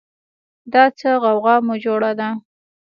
[0.73, 2.29] دا څه غوغا مو جوړه ده